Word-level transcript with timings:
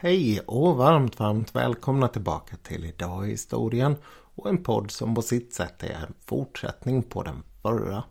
Hej 0.00 0.40
och 0.40 0.76
varmt, 0.76 1.18
varmt 1.18 1.54
välkomna 1.54 2.08
tillbaka 2.08 2.56
till 2.56 2.84
Idag 2.84 3.28
i 3.28 3.30
historien 3.30 3.96
och 4.34 4.48
en 4.48 4.62
podd 4.62 4.90
som 4.90 5.14
på 5.14 5.22
sitt 5.22 5.54
sätt 5.54 5.82
är 5.82 5.94
en 5.94 6.14
fortsättning 6.24 7.02
på 7.02 7.22
den 7.22 7.42
förra. 7.62 8.04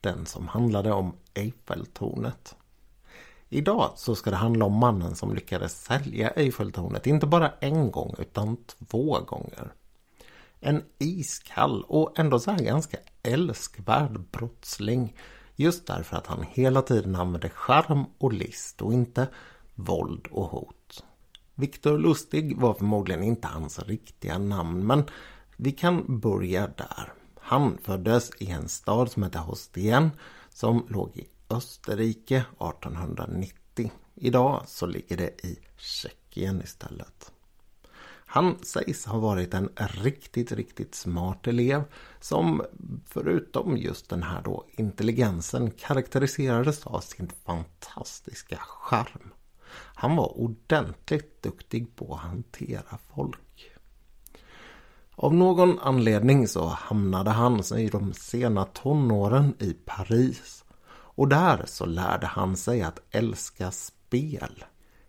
Den 0.00 0.26
som 0.26 0.48
handlade 0.48 0.92
om 0.92 1.16
Eiffeltornet. 1.34 2.56
Idag 3.48 3.90
så 3.96 4.14
ska 4.14 4.30
det 4.30 4.36
handla 4.36 4.64
om 4.64 4.72
mannen 4.72 5.16
som 5.16 5.34
lyckades 5.34 5.84
sälja 5.84 6.30
Eiffeltornet 6.30 7.06
inte 7.06 7.26
bara 7.26 7.52
en 7.60 7.90
gång 7.90 8.14
utan 8.18 8.56
två 8.88 9.20
gånger. 9.20 9.72
En 10.60 10.82
iskall 10.98 11.84
och 11.88 12.18
ändå 12.18 12.38
så 12.38 12.50
här 12.50 12.58
ganska 12.58 12.98
älskvärd 13.22 14.20
brottsling. 14.20 15.16
Just 15.56 15.86
därför 15.86 16.16
att 16.16 16.26
han 16.26 16.46
hela 16.50 16.82
tiden 16.82 17.16
använde 17.16 17.48
charm 17.48 18.04
och 18.18 18.32
list 18.32 18.82
och 18.82 18.92
inte 18.92 19.26
våld 19.74 20.26
och 20.30 20.50
hot. 20.50 21.04
Viktor 21.60 21.98
Lustig 21.98 22.56
var 22.56 22.74
förmodligen 22.74 23.22
inte 23.22 23.48
hans 23.48 23.78
riktiga 23.78 24.38
namn 24.38 24.86
men 24.86 25.04
vi 25.56 25.72
kan 25.72 26.20
börja 26.20 26.66
där. 26.66 27.12
Han 27.40 27.78
föddes 27.82 28.30
i 28.38 28.50
en 28.50 28.68
stad 28.68 29.10
som 29.10 29.22
heter 29.22 29.38
Hostien 29.38 30.10
som 30.48 30.86
låg 30.88 31.16
i 31.16 31.28
Österrike 31.50 32.36
1890. 32.36 33.92
Idag 34.14 34.62
så 34.66 34.86
ligger 34.86 35.16
det 35.16 35.44
i 35.46 35.58
Tjeckien 35.76 36.62
istället. 36.62 37.32
Han 38.26 38.58
sägs 38.62 39.06
ha 39.06 39.18
varit 39.18 39.54
en 39.54 39.68
riktigt, 39.76 40.52
riktigt 40.52 40.94
smart 40.94 41.46
elev 41.46 41.84
som 42.20 42.62
förutom 43.06 43.76
just 43.76 44.08
den 44.08 44.22
här 44.22 44.42
då 44.42 44.66
intelligensen 44.70 45.70
karaktäriserades 45.70 46.86
av 46.86 47.00
sin 47.00 47.30
fantastiska 47.44 48.56
charm. 48.56 49.32
Han 49.72 50.16
var 50.16 50.38
ordentligt 50.38 51.42
duktig 51.42 51.96
på 51.96 52.14
att 52.14 52.20
hantera 52.20 52.98
folk. 53.14 53.70
Av 55.14 55.34
någon 55.34 55.78
anledning 55.78 56.48
så 56.48 56.66
hamnade 56.66 57.30
han 57.30 57.62
i 57.76 57.88
de 57.88 58.12
sena 58.12 58.64
tonåren 58.64 59.54
i 59.58 59.72
Paris. 59.72 60.64
Och 60.90 61.28
där 61.28 61.62
så 61.66 61.86
lärde 61.86 62.26
han 62.26 62.56
sig 62.56 62.82
att 62.82 63.00
älska 63.10 63.70
spel. 63.70 64.64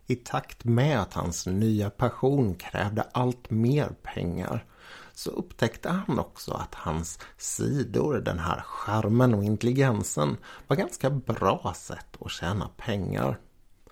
I 0.06 0.16
takt 0.16 0.64
med 0.64 1.02
att 1.02 1.14
hans 1.14 1.48
nya 1.48 1.90
passion 1.90 2.56
krävde 2.56 3.02
allt 3.02 3.50
mer 3.50 3.90
pengar 4.04 4.66
så 5.14 5.30
upptäckte 5.30 5.90
han 5.90 6.20
också 6.20 6.54
att 6.54 6.76
hans 6.76 7.20
sidor, 7.38 8.20
den 8.20 8.40
här 8.40 8.62
charmen 8.66 9.34
och 9.34 9.44
intelligensen 9.44 10.38
var 10.68 10.76
ganska 10.76 11.10
bra 11.10 11.74
sätt 11.76 12.18
att 12.20 12.32
tjäna 12.32 12.70
pengar. 12.78 13.40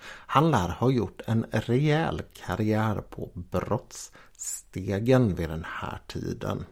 Han 0.04 0.52
lär 0.52 0.70
ha 0.70 0.92
gjort 0.92 1.22
en 1.26 1.46
rejäl 1.52 2.22
karriär 2.34 3.02
på 3.10 3.30
brottsstegen 3.34 5.36
vid 5.36 5.50
den 5.50 5.66
här 5.68 6.02
tiden. 6.08 6.66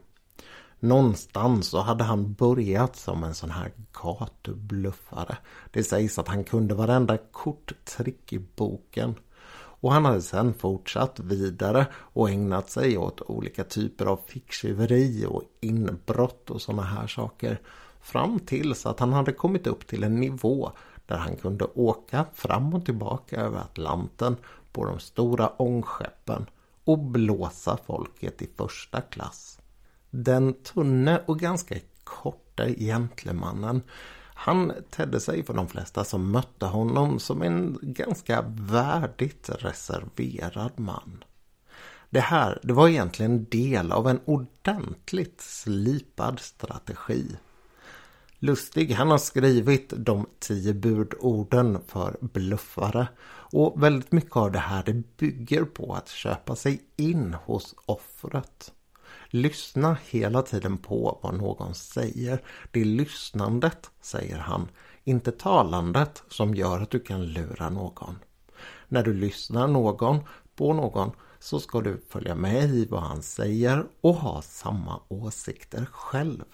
Någonstans 0.80 1.68
så 1.68 1.82
hade 1.82 2.04
han 2.04 2.34
börjat 2.34 2.96
som 2.96 3.24
en 3.24 3.36
sån 3.36 3.52
här 3.52 3.72
gatubluffare. 4.04 5.38
Det 5.72 5.84
sägs 5.84 6.20
att 6.20 6.28
han 6.28 6.44
kunde 6.44 6.76
varenda 6.76 7.18
korttrick 7.18 8.34
i 8.34 8.40
boken. 8.56 9.16
Och 9.86 9.94
han 9.94 10.06
hade 10.06 10.22
sedan 10.22 10.54
fortsatt 10.54 11.20
vidare 11.20 11.88
och 11.94 12.30
ägnat 12.30 12.70
sig 12.70 12.98
åt 12.98 13.22
olika 13.22 13.64
typer 13.64 14.06
av 14.06 14.20
ficktjuveri 14.28 15.26
och 15.28 15.44
inbrott 15.62 16.50
och 16.50 16.62
såna 16.62 16.84
här 16.84 17.08
saker. 17.08 17.62
Fram 18.02 18.40
tills 18.40 18.86
att 18.86 19.00
han 19.00 19.14
hade 19.14 19.32
kommit 19.32 19.68
upp 19.68 19.88
till 19.88 20.04
en 20.04 20.20
nivå 20.20 20.72
där 21.06 21.18
han 21.18 21.36
kunde 21.36 21.66
åka 21.66 22.26
fram 22.34 22.74
och 22.74 22.86
tillbaka 22.86 23.36
över 23.36 23.60
Atlanten 23.60 24.36
på 24.72 24.86
de 24.86 25.00
stora 25.00 25.62
ångskeppen 25.62 26.46
och 26.84 27.00
blåsa 27.00 27.78
folket 27.86 28.42
i 28.42 28.50
första 28.58 29.02
klass. 29.02 29.60
Den 30.10 30.54
tunne 30.54 31.22
och 31.26 31.40
ganska 31.40 31.76
korta 32.04 32.68
gentlemannen 32.68 33.82
han 34.38 34.74
tedde 34.90 35.20
sig 35.20 35.44
för 35.46 35.54
de 35.54 35.68
flesta 35.68 36.04
som 36.04 36.32
mötte 36.32 36.66
honom 36.66 37.20
som 37.20 37.42
en 37.42 37.78
ganska 37.82 38.46
värdigt 38.48 39.50
reserverad 39.50 40.72
man. 40.76 41.24
Det 42.10 42.20
här 42.20 42.60
det 42.64 42.74
var 42.74 42.88
egentligen 42.88 43.46
del 43.50 43.92
av 43.92 44.08
en 44.08 44.20
ordentligt 44.26 45.42
slipad 45.42 46.40
strategi 46.40 47.36
Lustig 48.46 48.92
han 48.92 49.12
har 49.12 49.18
skrivit 49.18 49.94
de 49.98 50.26
tio 50.40 50.74
budorden 50.74 51.82
för 51.88 52.18
bluffare. 52.22 53.08
Och 53.28 53.84
väldigt 53.84 54.12
mycket 54.12 54.36
av 54.36 54.52
det 54.52 54.60
här 54.60 54.84
det 54.86 55.18
bygger 55.18 55.64
på 55.64 55.94
att 55.94 56.10
köpa 56.10 56.56
sig 56.56 56.82
in 56.96 57.36
hos 57.46 57.76
offret. 57.86 58.74
Lyssna 59.28 59.98
hela 60.10 60.42
tiden 60.42 60.78
på 60.78 61.20
vad 61.24 61.34
någon 61.34 61.76
säger. 61.76 62.42
Det 62.72 62.82
är 62.82 62.86
lyssnandet, 62.86 63.92
säger 64.02 64.38
han, 64.38 64.68
inte 65.04 65.32
talandet 65.32 66.24
som 66.30 66.56
gör 66.56 66.82
att 66.82 66.92
du 66.92 67.00
kan 67.00 67.26
lura 67.26 67.70
någon. 67.70 68.20
När 68.88 69.04
du 69.04 69.14
lyssnar 69.14 69.68
någon 69.68 70.20
på 70.56 70.74
någon 70.74 71.12
så 71.40 71.60
ska 71.60 71.82
du 71.82 72.02
följa 72.10 72.36
med 72.36 72.70
i 72.70 72.86
vad 72.86 73.02
han 73.02 73.22
säger 73.22 73.86
och 74.02 74.16
ha 74.16 74.42
samma 74.42 75.00
åsikter 75.08 75.86
själv. 75.92 76.46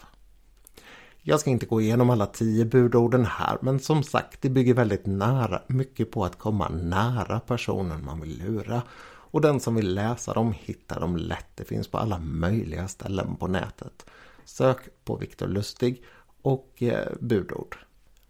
Jag 1.24 1.40
ska 1.40 1.50
inte 1.50 1.66
gå 1.66 1.82
igenom 1.82 2.10
alla 2.10 2.26
tio 2.26 2.66
budorden 2.66 3.26
här 3.26 3.58
men 3.62 3.80
som 3.80 4.04
sagt 4.04 4.42
det 4.42 4.50
bygger 4.50 4.74
väldigt 4.74 5.06
nära, 5.06 5.62
mycket 5.68 6.12
på 6.12 6.26
att 6.26 6.38
komma 6.38 6.70
nära 6.70 7.40
personen 7.40 8.06
man 8.06 8.22
vill 8.22 8.44
lura. 8.44 8.82
Och 9.04 9.42
den 9.42 9.60
som 9.60 9.76
vill 9.76 9.94
läsa 9.94 10.34
dem 10.34 10.54
hittar 10.60 11.00
dem 11.00 11.18
lätt. 11.18 11.48
Det 11.56 11.66
finns 11.66 11.88
på 11.88 11.98
alla 11.98 12.20
möjliga 12.20 12.88
ställen 12.88 13.36
på 13.36 13.48
nätet. 13.48 14.06
Sök 14.46 14.78
på 15.06 15.16
Viktor 15.16 15.48
Lustig 15.48 16.04
och 16.42 16.84
eh, 16.84 17.08
budord. 17.20 17.78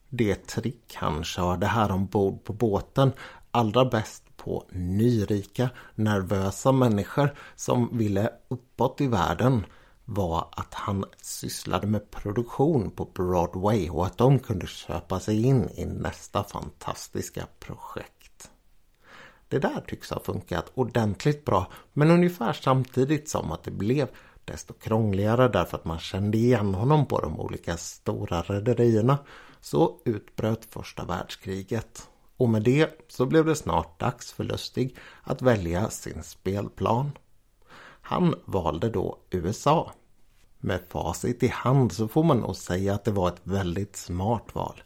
Det 0.10 0.36
trick 0.48 0.96
han 0.96 1.24
körde 1.24 1.66
här 1.66 1.92
ombord 1.92 2.44
på 2.44 2.54
båten 2.54 3.12
allra 3.52 3.86
bäst 3.86 4.24
på 4.38 4.66
nyrika, 4.72 5.70
nervösa 5.96 6.72
människor 6.72 7.36
som 7.56 7.98
ville 7.98 8.30
uppåt 8.48 9.02
i 9.02 9.08
världen 9.08 9.66
var 10.14 10.48
att 10.52 10.74
han 10.74 11.06
sysslade 11.22 11.88
med 11.88 12.12
produktion 12.12 12.92
på 12.92 13.06
Broadway 13.06 13.90
och 13.90 14.06
att 14.06 14.18
de 14.18 14.40
kunde 14.40 14.68
köpa 14.68 15.20
sig 15.20 15.46
in 15.46 15.70
i 15.76 15.86
nästa 15.86 16.44
fantastiska 16.44 17.48
projekt. 17.60 18.52
Det 19.48 19.60
där 19.60 19.84
tycks 19.88 20.10
ha 20.10 20.20
funkat 20.20 20.72
ordentligt 20.74 21.46
bra 21.46 21.72
men 21.94 22.12
ungefär 22.12 22.54
samtidigt 22.54 23.30
som 23.30 23.52
att 23.52 23.64
det 23.64 23.72
blev 23.72 24.08
desto 24.46 24.74
krångligare 24.74 25.48
därför 25.48 25.78
att 25.78 25.86
man 25.86 26.00
kände 26.00 26.38
igen 26.38 26.76
honom 26.76 27.06
på 27.06 27.20
de 27.20 27.40
olika 27.40 27.78
stora 27.78 28.42
rederierna 28.42 29.18
så 29.60 30.00
utbröt 30.06 30.66
första 30.66 31.06
världskriget. 31.06 32.10
Och 32.38 32.50
med 32.50 32.64
det 32.64 33.06
så 33.08 33.26
blev 33.26 33.46
det 33.46 33.56
snart 33.56 34.00
dags 34.00 34.32
för 34.32 34.44
Lustig 34.44 34.98
att 35.24 35.42
välja 35.42 35.90
sin 35.90 36.24
spelplan. 36.24 37.12
Han 38.02 38.36
valde 38.46 38.90
då 38.90 39.18
USA. 39.30 39.92
Med 40.62 40.80
facit 40.90 41.44
i 41.44 41.48
hand 41.48 41.92
så 41.92 42.08
får 42.08 42.24
man 42.24 42.38
nog 42.38 42.56
säga 42.56 42.94
att 42.94 43.04
det 43.04 43.12
var 43.12 43.28
ett 43.28 43.42
väldigt 43.44 43.96
smart 43.96 44.46
val. 44.54 44.82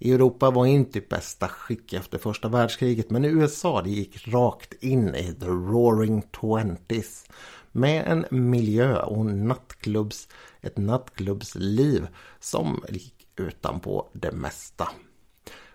Europa 0.00 0.50
var 0.50 0.66
inte 0.66 0.98
i 0.98 1.06
bästa 1.10 1.48
skick 1.48 1.92
efter 1.92 2.18
första 2.18 2.48
världskriget 2.48 3.10
men 3.10 3.24
USA 3.24 3.82
det 3.82 3.90
gick 3.90 4.28
rakt 4.28 4.82
in 4.82 5.14
i 5.14 5.34
the 5.40 5.46
roaring 5.46 6.22
twenties 6.22 7.24
med 7.72 8.06
en 8.06 8.50
miljö 8.50 9.02
och 9.02 9.26
nattklubbs, 9.26 10.28
ett 10.60 10.76
nattklubbsliv 10.76 12.06
som 12.40 12.84
gick 12.88 13.28
utanpå 13.36 14.08
det 14.12 14.32
mesta. 14.32 14.88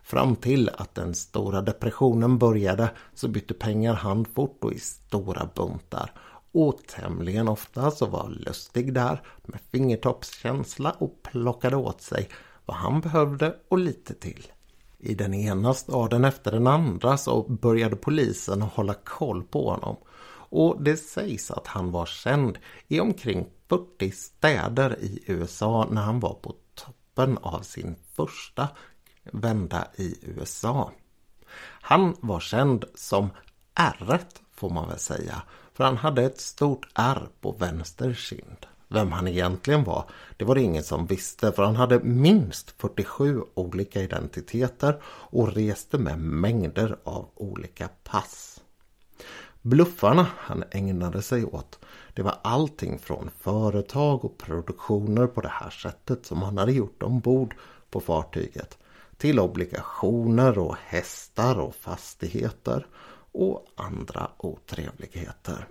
Fram 0.04 0.36
till 0.36 0.70
att 0.70 0.96
den 0.96 1.16
stora 1.16 1.62
depressionen 1.62 2.38
började 2.38 2.92
så 3.14 3.28
bytte 3.28 3.54
pengar 3.54 3.94
hand 3.94 4.28
fort 4.28 4.64
och 4.64 4.74
i 4.74 4.80
stora 4.80 5.50
buntar 5.56 6.14
Otämligen 6.54 7.16
tämligen 7.16 7.48
ofta 7.48 7.92
så 7.92 8.06
var 8.06 8.30
Lustig 8.30 8.94
där 8.94 9.22
med 9.44 9.60
fingertoppskänsla 9.72 10.92
och 10.92 11.24
plockade 11.24 11.76
åt 11.76 12.02
sig 12.02 12.30
vad 12.66 12.78
han 12.78 13.02
behövde 13.02 13.56
och 13.70 13.78
lite 13.78 14.14
till. 14.14 14.52
I 14.98 15.14
den 15.16 15.34
ena 15.34 15.74
staden 15.74 16.26
efter 16.26 16.52
den 16.52 16.68
andra 16.68 17.18
så 17.18 17.44
började 17.44 17.96
polisen 17.96 18.62
hålla 18.62 18.94
koll 18.94 19.44
på 19.44 19.70
honom. 19.70 19.96
Och 20.54 20.84
det 20.84 20.98
sägs 20.98 21.52
att 21.52 21.68
han 21.68 21.92
var 21.92 22.06
känd 22.06 22.58
i 22.88 23.00
omkring 23.00 23.48
40 23.70 24.12
städer 24.12 24.98
i 25.00 25.24
USA 25.28 25.88
när 25.92 26.02
han 26.02 26.20
var 26.20 26.34
på 26.34 26.56
toppen 26.76 27.38
av 27.38 27.62
sin 27.62 27.96
första 28.14 28.68
vända 29.24 29.88
i 29.96 30.16
USA. 30.22 30.92
Han 31.82 32.16
var 32.20 32.40
känd 32.40 32.86
som 32.96 33.30
r 33.76 34.20
får 34.52 34.70
man 34.70 34.88
väl 34.90 35.00
säga 35.00 35.42
för 35.74 35.84
han 35.84 35.98
hade 35.98 36.24
ett 36.24 36.40
stort 36.40 36.88
ärr 36.96 37.28
på 37.42 37.52
vänster 37.52 38.14
kind. 38.14 38.66
Vem 38.88 39.12
han 39.12 39.28
egentligen 39.28 39.84
var, 39.84 40.10
det 40.38 40.46
var 40.46 40.56
det 40.56 40.62
ingen 40.62 40.84
som 40.84 41.06
visste 41.06 41.52
för 41.52 41.64
han 41.64 41.76
hade 41.76 42.00
minst 42.00 42.74
47 42.78 43.42
olika 43.54 44.02
identiteter 44.02 45.02
och 45.06 45.54
reste 45.54 45.98
med 45.98 46.20
mängder 46.20 46.98
av 47.04 47.30
olika 47.36 47.90
pass. 48.04 48.62
Bluffarna 49.62 50.28
han 50.38 50.64
ägnade 50.72 51.22
sig 51.22 51.46
åt 51.46 51.80
det 52.14 52.22
var 52.22 52.38
allting 52.42 53.00
från 53.00 53.30
företag 53.40 54.26
och 54.26 54.38
produktioner 54.38 55.28
på 55.28 55.42
det 55.42 55.52
här 55.52 55.70
sättet 55.70 56.26
som 56.26 56.42
han 56.42 56.58
hade 56.58 56.72
gjort 56.72 57.04
ombord 57.04 57.56
på 57.90 58.00
fartyget 58.00 58.78
till 59.18 59.40
obligationer 59.40 60.60
och 60.60 60.76
hästar 60.86 61.60
och 61.60 61.76
fastigheter 61.76 62.88
och 63.32 63.66
andra 63.76 64.32
otrevligheter. 64.38 65.68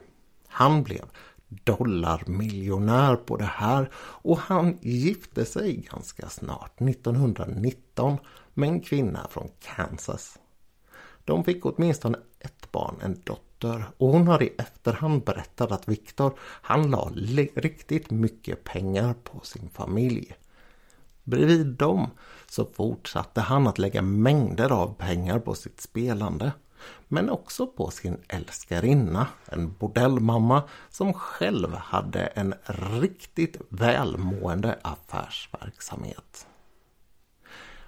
Han 0.48 0.82
blev 0.82 1.04
dollarmiljonär 1.48 3.16
på 3.16 3.36
det 3.36 3.50
här 3.52 3.90
och 3.94 4.38
han 4.38 4.78
gifte 4.80 5.44
sig 5.44 5.76
ganska 5.76 6.28
snart, 6.28 6.80
1919, 6.80 8.18
med 8.54 8.68
en 8.68 8.80
kvinna 8.80 9.26
från 9.30 9.50
Kansas. 9.60 10.38
De 11.24 11.44
fick 11.44 11.66
åtminstone 11.66 12.18
ett 12.38 12.72
barn, 12.72 12.96
en 13.02 13.20
dotter, 13.24 13.84
och 13.96 14.08
hon 14.08 14.28
har 14.28 14.42
i 14.42 14.54
efterhand 14.58 15.24
berättat 15.24 15.72
att 15.72 15.88
Viktor, 15.88 16.32
han 16.40 16.90
la 16.90 17.10
riktigt 17.54 18.10
mycket 18.10 18.64
pengar 18.64 19.14
på 19.24 19.40
sin 19.42 19.70
familj. 19.70 20.34
Bredvid 21.24 21.66
dem 21.66 22.10
så 22.48 22.64
fortsatte 22.64 23.40
han 23.40 23.66
att 23.66 23.78
lägga 23.78 24.02
mängder 24.02 24.72
av 24.72 24.94
pengar 24.94 25.38
på 25.38 25.54
sitt 25.54 25.80
spelande. 25.80 26.52
Men 27.08 27.30
också 27.30 27.66
på 27.66 27.90
sin 27.90 28.20
älskarinna, 28.28 29.26
en 29.46 29.72
bordellmamma 29.72 30.62
som 30.88 31.12
själv 31.12 31.74
hade 31.74 32.20
en 32.20 32.54
riktigt 32.64 33.56
välmående 33.68 34.78
affärsverksamhet. 34.82 36.46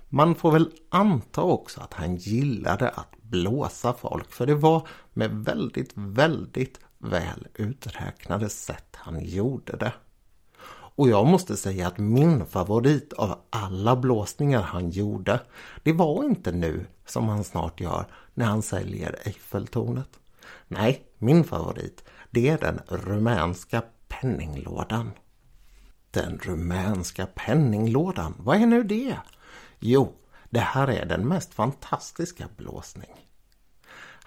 Man 0.08 0.34
får 0.34 0.52
väl 0.52 0.72
anta 0.88 1.42
också 1.42 1.80
att 1.80 1.94
han 1.94 2.16
gillade 2.16 2.88
att 2.88 3.16
blåsa 3.22 3.92
folk 3.92 4.32
för 4.32 4.46
det 4.46 4.54
var 4.54 4.88
med 5.12 5.30
väldigt, 5.30 5.90
väldigt 5.94 6.80
väl 6.98 7.46
uträknade 7.54 8.48
sätt 8.48 8.96
han 8.96 9.24
gjorde 9.24 9.76
det. 9.76 9.92
Och 10.94 11.08
jag 11.08 11.26
måste 11.26 11.56
säga 11.56 11.86
att 11.86 11.98
min 11.98 12.46
favorit 12.46 13.12
av 13.12 13.38
alla 13.50 13.96
blåsningar 13.96 14.62
han 14.62 14.90
gjorde, 14.90 15.40
det 15.82 15.92
var 15.92 16.24
inte 16.24 16.52
nu 16.52 16.86
som 17.06 17.28
han 17.28 17.44
snart 17.44 17.80
gör 17.80 18.06
när 18.34 18.46
han 18.46 18.62
säljer 18.62 19.18
Eiffeltornet. 19.24 20.08
Nej, 20.68 21.02
min 21.18 21.44
favorit, 21.44 22.04
det 22.30 22.48
är 22.48 22.58
den 22.58 22.80
rumänska 22.88 23.82
penninglådan. 24.08 25.10
Den 26.10 26.38
rumänska 26.38 27.26
penninglådan, 27.26 28.34
vad 28.38 28.56
är 28.62 28.66
nu 28.66 28.82
det? 28.82 29.16
Jo, 29.78 30.12
det 30.50 30.60
här 30.60 30.88
är 30.88 31.06
den 31.06 31.28
mest 31.28 31.54
fantastiska 31.54 32.48
blåsning. 32.56 33.10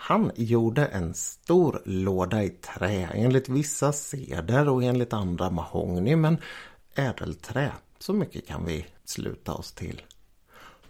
Han 0.08 0.32
gjorde 0.36 0.86
en 0.86 1.14
stor 1.14 1.82
låda 1.86 2.44
i 2.44 2.50
trä, 2.50 3.10
enligt 3.14 3.50
vissa 3.50 3.92
seder 3.92 4.70
och 4.70 4.84
enligt 4.84 5.14
andra 5.14 5.50
mahogny, 5.50 6.16
men 6.16 6.38
ädelträ. 6.96 7.72
Så 8.00 8.14
mycket 8.14 8.48
kan 8.48 8.66
vi 8.66 8.86
sluta 9.06 9.54
oss 9.54 9.72
till. 9.72 10.02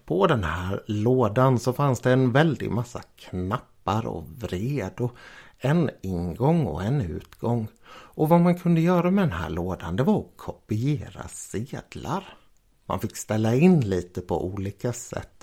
På 0.06 0.27
den 0.27 0.44
här 0.44 0.83
lådan 0.85 1.59
så 1.59 1.73
fanns 1.73 2.00
det 2.00 2.12
en 2.12 2.31
väldig 2.31 2.71
massa 2.71 3.01
knappar 3.15 4.07
och 4.07 4.23
vred 4.38 4.94
och 4.97 5.15
en 5.57 5.89
ingång 6.01 6.65
och 6.65 6.83
en 6.83 7.01
utgång. 7.01 7.67
Och 7.88 8.29
vad 8.29 8.41
man 8.41 8.59
kunde 8.59 8.81
göra 8.81 9.12
med 9.12 9.23
den 9.23 9.38
här 9.38 9.50
lådan 9.50 9.95
det 9.95 10.03
var 10.03 10.19
att 10.19 10.38
kopiera 10.38 11.27
sedlar. 11.27 12.38
Man 12.85 13.00
fick 13.00 13.17
ställa 13.17 13.56
in 13.56 13.89
lite 13.89 14.21
på 14.21 14.45
olika 14.45 14.94
sätt 14.94 15.35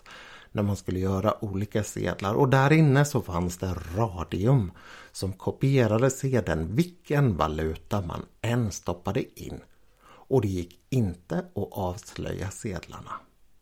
när 0.52 0.62
man 0.62 0.76
skulle 0.76 0.98
göra 0.98 1.44
olika 1.44 1.84
sedlar 1.84 2.34
och 2.34 2.48
där 2.48 2.72
inne 2.72 3.04
så 3.04 3.22
fanns 3.22 3.58
det 3.58 3.74
radium 3.96 4.72
som 5.12 5.32
kopierade 5.32 6.10
sedeln 6.10 6.76
vilken 6.76 7.36
valuta 7.36 8.00
man 8.00 8.22
än 8.40 8.72
stoppade 8.72 9.40
in. 9.40 9.60
Och 10.04 10.40
det 10.40 10.48
gick 10.48 10.80
inte 10.90 11.38
att 11.38 11.68
avslöja 11.72 12.50
sedlarna. 12.50 13.12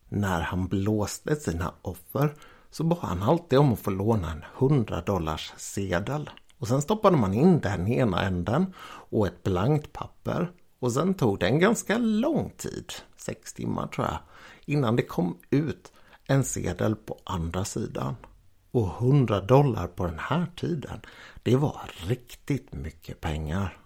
När 0.09 0.41
han 0.41 0.67
blåste 0.67 1.35
sina 1.35 1.73
offer 1.81 2.35
så 2.71 2.83
bad 2.83 2.99
han 3.01 3.23
alltid 3.23 3.59
om 3.59 3.73
att 3.73 3.79
få 3.79 3.91
låna 3.91 4.31
en 4.31 4.43
100 4.57 5.01
dollars 5.01 5.53
sedel. 5.57 6.29
Och 6.57 6.67
sen 6.67 6.81
stoppade 6.81 7.17
man 7.17 7.33
in 7.33 7.59
den 7.59 7.87
ena 7.87 8.23
änden 8.23 8.73
och 8.83 9.27
ett 9.27 9.43
blankt 9.43 9.93
papper. 9.93 10.51
Och 10.79 10.91
sen 10.91 11.13
tog 11.13 11.39
det 11.39 11.47
en 11.47 11.59
ganska 11.59 11.97
lång 11.97 12.53
tid, 12.57 12.93
sex 13.17 13.53
timmar 13.53 13.87
tror 13.87 14.07
jag, 14.07 14.19
innan 14.65 14.95
det 14.95 15.03
kom 15.03 15.37
ut 15.49 15.91
en 16.31 16.43
sedel 16.43 16.95
på 16.95 17.19
andra 17.23 17.65
sidan. 17.65 18.15
Och 18.71 18.87
100 18.87 19.41
dollar 19.41 19.87
på 19.87 20.05
den 20.05 20.19
här 20.19 20.47
tiden, 20.55 21.01
det 21.43 21.55
var 21.55 21.81
riktigt 22.07 22.73
mycket 22.73 23.21
pengar. 23.21 23.77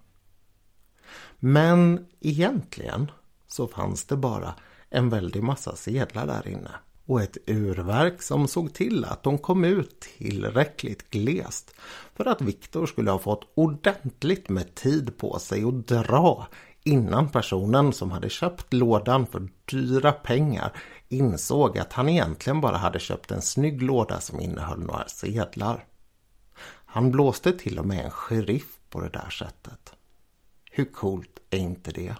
Men 1.39 2.07
egentligen 2.19 3.11
så 3.47 3.67
fanns 3.67 4.05
det 4.05 4.17
bara 4.17 4.55
en 4.89 5.09
väldig 5.09 5.43
massa 5.43 5.75
sedlar 5.75 6.27
där 6.27 6.47
inne. 6.47 6.71
Och 7.05 7.21
ett 7.21 7.37
urverk 7.47 8.21
som 8.21 8.47
såg 8.47 8.73
till 8.73 9.05
att 9.05 9.23
de 9.23 9.37
kom 9.37 9.65
ut 9.65 9.99
tillräckligt 9.99 11.09
glest 11.09 11.75
för 12.15 12.25
att 12.25 12.41
Viktor 12.41 12.85
skulle 12.85 13.11
ha 13.11 13.19
fått 13.19 13.51
ordentligt 13.55 14.49
med 14.49 14.75
tid 14.75 15.17
på 15.17 15.39
sig 15.39 15.63
att 15.63 15.87
dra 15.87 16.47
innan 16.85 17.29
personen 17.29 17.93
som 17.93 18.11
hade 18.11 18.29
köpt 18.29 18.73
lådan 18.73 19.27
för 19.27 19.47
dyra 19.65 20.11
pengar 20.11 20.71
insåg 21.09 21.77
att 21.77 21.93
han 21.93 22.09
egentligen 22.09 22.61
bara 22.61 22.77
hade 22.77 22.99
köpt 22.99 23.31
en 23.31 23.41
snygg 23.41 23.81
låda 23.81 24.19
som 24.19 24.39
innehöll 24.39 24.79
några 24.79 25.07
sedlar. 25.07 25.85
Han 26.85 27.11
blåste 27.11 27.51
till 27.51 27.79
och 27.79 27.85
med 27.85 28.05
en 28.05 28.11
sheriff 28.11 28.79
på 28.89 29.01
det 29.01 29.09
där 29.09 29.29
sättet. 29.29 29.93
Hur 30.71 30.85
coolt 30.85 31.39
är 31.49 31.57
inte 31.57 31.91
det? 31.91 32.15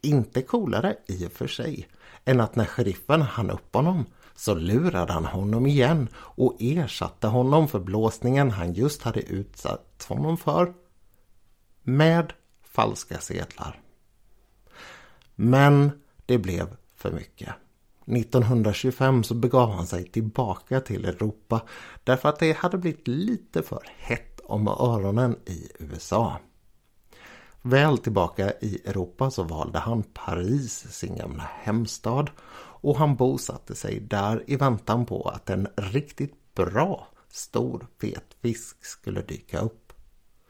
Inte 0.00 0.42
coolare 0.42 0.96
i 1.06 1.26
och 1.26 1.32
för 1.32 1.46
sig 1.46 1.88
än 2.24 2.40
att 2.40 2.56
när 2.56 2.64
sheriffen 2.64 3.22
hann 3.22 3.50
upp 3.50 3.74
honom 3.74 4.06
så 4.34 4.54
lurade 4.54 5.12
han 5.12 5.24
honom 5.24 5.66
igen 5.66 6.08
och 6.16 6.56
ersatte 6.60 7.26
honom 7.26 7.68
för 7.68 7.78
blåsningen 7.78 8.50
han 8.50 8.72
just 8.72 9.02
hade 9.02 9.20
utsatt 9.20 10.06
honom 10.08 10.36
för 10.36 10.74
med 11.82 12.32
falska 12.76 13.18
sedlar. 13.20 13.80
Men 15.34 15.90
det 16.26 16.38
blev 16.38 16.76
för 16.94 17.12
mycket. 17.12 17.54
1925 18.06 19.24
så 19.24 19.34
begav 19.34 19.70
han 19.70 19.86
sig 19.86 20.04
tillbaka 20.08 20.80
till 20.80 21.04
Europa 21.04 21.62
därför 22.04 22.28
att 22.28 22.38
det 22.38 22.52
hade 22.52 22.78
blivit 22.78 23.08
lite 23.08 23.62
för 23.62 23.82
hett 23.96 24.40
om 24.44 24.68
öronen 24.68 25.36
i 25.46 25.68
USA. 25.78 26.38
Väl 27.62 27.98
tillbaka 27.98 28.52
i 28.60 28.80
Europa 28.84 29.30
så 29.30 29.42
valde 29.42 29.78
han 29.78 30.02
Paris, 30.02 30.86
sin 30.90 31.16
gamla 31.16 31.50
hemstad 31.62 32.30
och 32.82 32.96
han 32.96 33.16
bosatte 33.16 33.74
sig 33.74 34.00
där 34.00 34.44
i 34.46 34.56
väntan 34.56 35.06
på 35.06 35.28
att 35.28 35.50
en 35.50 35.68
riktigt 35.76 36.54
bra 36.54 37.08
stor 37.28 37.86
fet 38.00 38.36
fisk 38.42 38.84
skulle 38.84 39.22
dyka 39.22 39.60
upp. 39.60 39.92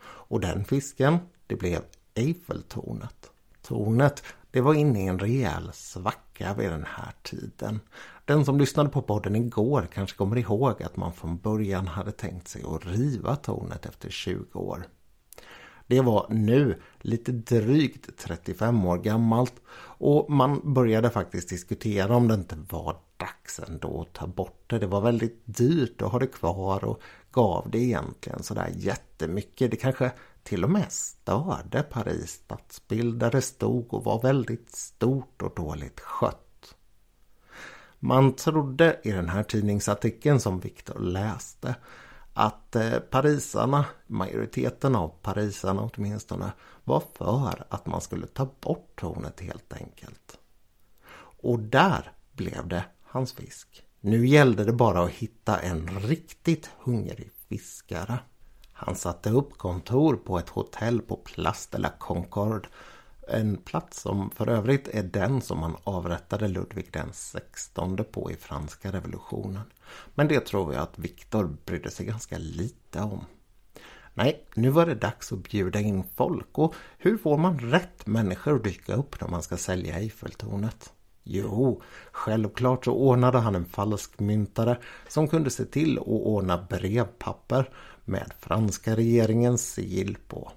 Och 0.02 0.40
den 0.40 0.64
fisken, 0.64 1.18
det 1.46 1.56
blev 1.56 1.80
Eiffeltornet. 2.16 3.30
Tornet 3.62 4.22
det 4.56 4.60
var 4.60 4.74
inne 4.74 5.04
i 5.04 5.06
en 5.06 5.18
rejäl 5.18 5.70
svacka 5.72 6.54
vid 6.54 6.70
den 6.70 6.84
här 6.88 7.12
tiden. 7.22 7.80
Den 8.24 8.44
som 8.44 8.58
lyssnade 8.58 8.88
på 8.88 9.02
podden 9.02 9.36
igår 9.36 9.88
kanske 9.94 10.16
kommer 10.16 10.38
ihåg 10.38 10.82
att 10.82 10.96
man 10.96 11.12
från 11.12 11.38
början 11.38 11.86
hade 11.86 12.12
tänkt 12.12 12.48
sig 12.48 12.62
att 12.68 12.86
riva 12.86 13.36
tornet 13.36 13.86
efter 13.86 14.10
20 14.10 14.58
år. 14.58 14.86
Det 15.86 16.00
var 16.00 16.26
nu 16.30 16.82
lite 17.00 17.32
drygt 17.32 18.18
35 18.18 18.86
år 18.86 18.98
gammalt 18.98 19.54
och 19.98 20.30
man 20.30 20.74
började 20.74 21.10
faktiskt 21.10 21.48
diskutera 21.48 22.16
om 22.16 22.28
det 22.28 22.34
inte 22.34 22.56
var 22.70 22.96
dags 23.16 23.60
ändå 23.68 24.00
att 24.00 24.12
ta 24.12 24.26
bort 24.26 24.64
det. 24.66 24.78
Det 24.78 24.86
var 24.86 25.00
väldigt 25.00 25.42
dyrt 25.44 26.02
att 26.02 26.12
ha 26.12 26.18
det 26.18 26.26
kvar 26.26 26.84
och 26.84 27.02
gav 27.32 27.70
det 27.70 27.78
egentligen 27.78 28.42
sådär 28.42 28.70
jättemycket. 28.74 29.70
Det 29.70 29.76
kanske 29.76 30.12
till 30.42 30.64
och 30.64 30.70
med 30.70 30.92
störde 30.92 31.82
Paris 31.82 32.30
stadsbild 32.30 33.18
där 33.18 33.30
det 33.30 33.42
stod 33.42 33.94
och 33.94 34.04
var 34.04 34.22
väldigt 34.22 34.70
stort 34.70 35.42
och 35.42 35.52
dåligt 35.56 36.00
skött. 36.00 36.74
Man 37.98 38.32
trodde 38.32 39.00
i 39.04 39.10
den 39.10 39.28
här 39.28 39.42
tidningsartikeln 39.42 40.40
som 40.40 40.60
Viktor 40.60 40.98
läste 40.98 41.74
att 42.34 42.76
eh, 42.76 42.98
parisarna, 42.98 43.84
majoriteten 44.06 44.96
av 44.96 45.08
parisarna 45.22 45.90
åtminstone, 45.94 46.52
var 46.84 47.02
för 47.14 47.64
att 47.68 47.86
man 47.86 48.00
skulle 48.00 48.26
ta 48.26 48.48
bort 48.60 49.00
tornet 49.00 49.40
helt 49.40 49.72
enkelt. 49.72 50.38
Och 51.42 51.58
där 51.58 52.12
blev 52.32 52.68
det 52.68 52.84
hans 53.16 53.32
fisk. 53.32 53.82
Nu 54.00 54.26
gällde 54.26 54.64
det 54.64 54.72
bara 54.72 55.02
att 55.02 55.10
hitta 55.10 55.58
en 55.58 55.88
riktigt 56.00 56.70
hungrig 56.78 57.30
fiskare. 57.48 58.18
Han 58.72 58.96
satte 58.96 59.30
upp 59.30 59.58
kontor 59.58 60.16
på 60.16 60.38
ett 60.38 60.48
hotell 60.48 61.00
på 61.00 61.16
Place 61.16 61.68
de 61.72 61.78
la 61.78 61.88
Concorde. 61.98 62.68
En 63.28 63.56
plats 63.56 64.00
som 64.00 64.30
för 64.30 64.48
övrigt 64.48 64.88
är 64.88 65.02
den 65.02 65.40
som 65.40 65.60
man 65.60 65.76
avrättade 65.84 66.48
Ludvig 66.48 66.92
den 66.92 67.08
16 67.12 68.04
på 68.12 68.30
i 68.30 68.34
franska 68.34 68.92
revolutionen. 68.92 69.62
Men 70.14 70.28
det 70.28 70.40
tror 70.40 70.74
jag 70.74 70.82
att 70.82 70.98
Viktor 70.98 71.56
brydde 71.64 71.90
sig 71.90 72.06
ganska 72.06 72.38
lite 72.38 73.00
om. 73.00 73.24
Nej, 74.14 74.44
nu 74.54 74.70
var 74.70 74.86
det 74.86 74.94
dags 74.94 75.32
att 75.32 75.48
bjuda 75.50 75.80
in 75.80 76.04
folk 76.16 76.58
och 76.58 76.74
hur 76.98 77.18
får 77.18 77.38
man 77.38 77.58
rätt 77.58 78.06
människor 78.06 78.56
att 78.56 78.64
dyka 78.64 78.94
upp 78.94 79.20
när 79.20 79.28
man 79.28 79.42
ska 79.42 79.56
sälja 79.56 79.98
Eiffeltornet? 79.98 80.92
Jo, 81.28 81.82
självklart 82.12 82.84
så 82.84 82.92
ordnade 82.92 83.38
han 83.38 83.54
en 83.54 83.64
falskmyntare 83.64 84.78
som 85.08 85.28
kunde 85.28 85.50
se 85.50 85.64
till 85.64 85.98
att 85.98 86.06
ordna 86.06 86.66
brevpapper 86.70 87.70
med 88.04 88.32
franska 88.40 88.96
regeringens 88.96 89.72
sigill 89.72 90.16
på. 90.28 90.52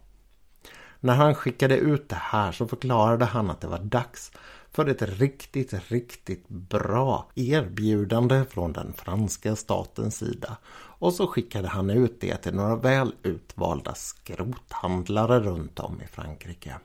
När 1.00 1.16
han 1.16 1.36
skickade 1.36 1.78
ut 1.78 2.10
det 2.10 2.16
här 2.16 2.52
så 2.52 2.68
förklarade 2.68 3.26
han 3.26 3.50
att 3.50 3.62
det 3.62 3.68
var 3.68 3.80
dags 3.80 4.32
för 4.72 4.86
ett 4.86 5.02
riktigt, 5.02 5.92
riktigt 5.92 6.48
bra 6.48 7.32
erbjudande 7.36 8.46
från 8.50 8.74
den 8.74 8.94
franska 8.94 9.56
statens 9.56 10.18
sida. 10.18 10.58
Och 11.00 11.14
så 11.14 11.28
skickade 11.28 11.68
han 11.68 11.90
ut 11.90 12.22
det 12.22 12.38
till 12.38 12.56
några 12.56 12.76
väl 12.76 13.16
utvalda 13.24 13.96
skrothandlare 13.96 15.40
runt 15.40 15.80
om 15.80 16.02
i 16.02 16.08
Frankrike. 16.08 16.76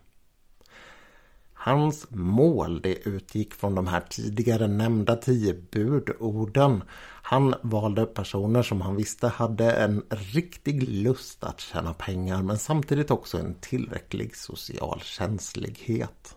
Hans 1.65 2.07
mål 2.11 2.81
det 2.83 3.09
utgick 3.09 3.55
från 3.55 3.75
de 3.75 3.87
här 3.87 4.01
tidigare 4.01 4.67
nämnda 4.67 5.17
tio 5.17 5.55
budorden. 5.55 6.83
Han 7.23 7.55
valde 7.63 8.07
personer 8.07 8.63
som 8.63 8.81
han 8.81 8.97
visste 8.97 9.29
hade 9.29 9.73
en 9.73 10.03
riktig 10.11 10.89
lust 10.89 11.45
att 11.45 11.61
tjäna 11.61 11.95
pengar 11.95 12.43
men 12.43 12.59
samtidigt 12.59 13.11
också 13.11 13.39
en 13.39 13.55
tillräcklig 13.55 14.37
social 14.37 15.01
känslighet. 15.01 16.37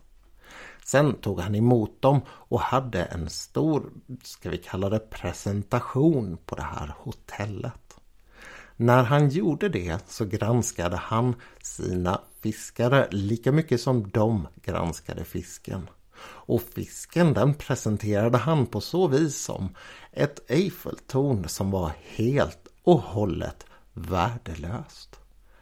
Sen 0.83 1.13
tog 1.13 1.39
han 1.39 1.55
emot 1.55 2.01
dem 2.01 2.21
och 2.29 2.61
hade 2.61 3.03
en 3.03 3.29
stor, 3.29 3.91
ska 4.23 4.49
vi 4.49 4.57
kalla 4.57 4.89
det 4.89 4.99
presentation 4.99 6.37
på 6.45 6.55
det 6.55 6.61
här 6.61 6.95
hotellet. 6.97 7.86
När 8.79 9.03
han 9.03 9.29
gjorde 9.29 9.69
det 9.69 10.09
så 10.09 10.25
granskade 10.25 10.97
han 10.97 11.35
sina 11.61 12.21
fiskare 12.41 13.07
lika 13.11 13.51
mycket 13.51 13.81
som 13.81 14.09
de 14.09 14.47
granskade 14.63 15.25
fisken. 15.25 15.89
Och 16.21 16.61
fisken 16.61 17.33
den 17.33 17.53
presenterade 17.53 18.37
han 18.37 18.65
på 18.65 18.81
så 18.81 19.07
vis 19.07 19.41
som 19.43 19.75
ett 20.11 20.51
Eiffeltorn 20.51 21.47
som 21.47 21.71
var 21.71 21.91
helt 22.15 22.67
och 22.83 22.99
hållet 22.99 23.65
värdelöst. 23.93 25.19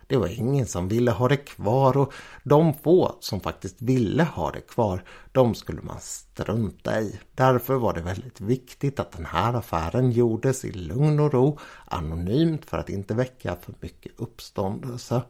Det 0.07 0.17
var 0.17 0.27
ingen 0.27 0.65
som 0.65 0.87
ville 0.87 1.11
ha 1.11 1.27
det 1.27 1.37
kvar 1.37 1.97
och 1.97 2.13
de 2.43 2.73
få 2.73 3.17
som 3.19 3.39
faktiskt 3.39 3.81
ville 3.81 4.23
ha 4.23 4.51
det 4.51 4.61
kvar, 4.61 5.03
de 5.31 5.55
skulle 5.55 5.81
man 5.81 5.99
strunta 5.99 7.01
i. 7.01 7.19
Därför 7.35 7.75
var 7.75 7.93
det 7.93 8.01
väldigt 8.01 8.41
viktigt 8.41 8.99
att 8.99 9.11
den 9.11 9.25
här 9.25 9.53
affären 9.53 10.11
gjordes 10.11 10.65
i 10.65 10.71
lugn 10.71 11.19
och 11.19 11.33
ro, 11.33 11.59
anonymt 11.85 12.65
för 12.65 12.77
att 12.77 12.89
inte 12.89 13.13
väcka 13.13 13.55
för 13.55 13.73
mycket 13.79 14.19
uppståndelse. 14.19 15.21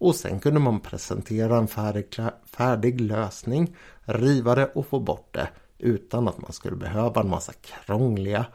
Och 0.00 0.14
sen 0.14 0.40
kunde 0.40 0.60
man 0.60 0.80
presentera 0.80 1.56
en 1.56 1.68
färdig, 1.68 2.16
färdig 2.44 3.00
lösning, 3.00 3.76
riva 4.00 4.54
det 4.54 4.66
och 4.66 4.86
få 4.86 5.00
bort 5.00 5.34
det 5.34 5.48
utan 5.78 6.28
att 6.28 6.40
man 6.40 6.52
skulle 6.52 6.76
behöva 6.76 7.20
en 7.20 7.30
massa 7.30 7.52
krångliga 7.52 8.46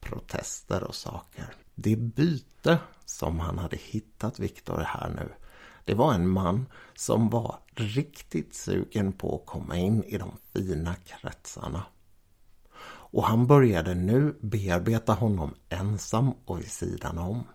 protester 0.00 0.84
och 0.84 0.94
saker. 0.94 1.54
Det 1.80 1.96
byte 1.96 2.78
som 3.04 3.40
han 3.40 3.58
hade 3.58 3.76
hittat 3.76 4.38
Viktor 4.38 4.78
här 4.78 5.08
nu, 5.08 5.28
det 5.84 5.94
var 5.94 6.14
en 6.14 6.28
man 6.28 6.66
som 6.94 7.30
var 7.30 7.58
riktigt 7.74 8.54
sugen 8.54 9.12
på 9.12 9.36
att 9.36 9.46
komma 9.46 9.76
in 9.76 10.04
i 10.04 10.18
de 10.18 10.36
fina 10.52 10.94
kretsarna. 10.94 11.82
Och 12.84 13.24
han 13.24 13.46
började 13.46 13.94
nu 13.94 14.38
bearbeta 14.40 15.12
honom 15.12 15.54
ensam 15.68 16.32
och 16.44 16.58
vid 16.58 16.70
sidan 16.70 17.18
om. 17.18 17.46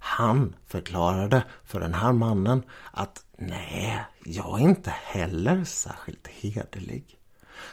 Han 0.00 0.54
förklarade 0.66 1.44
för 1.64 1.80
den 1.80 1.94
här 1.94 2.12
mannen 2.12 2.62
att 2.92 3.24
nej, 3.36 4.04
jag 4.24 4.60
är 4.60 4.64
inte 4.64 4.90
heller 4.90 5.64
särskilt 5.64 6.26
hederlig. 6.26 7.17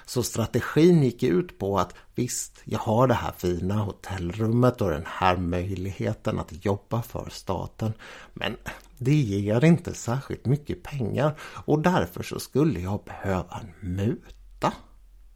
Så 0.05 0.23
strategin 0.23 1.03
gick 1.03 1.23
ut 1.23 1.59
på 1.59 1.79
att 1.79 1.95
visst, 2.15 2.61
jag 2.63 2.79
har 2.79 3.07
det 3.07 3.13
här 3.13 3.33
fina 3.37 3.75
hotellrummet 3.75 4.81
och 4.81 4.89
den 4.89 5.05
här 5.07 5.37
möjligheten 5.37 6.39
att 6.39 6.65
jobba 6.65 7.01
för 7.01 7.29
staten. 7.29 7.93
Men 8.33 8.57
det 8.97 9.15
ger 9.15 9.63
inte 9.63 9.93
särskilt 9.93 10.45
mycket 10.45 10.83
pengar 10.83 11.35
och 11.41 11.81
därför 11.81 12.23
så 12.23 12.39
skulle 12.39 12.79
jag 12.79 13.03
behöva 13.03 13.61
en 13.61 13.95
muta. 13.95 14.73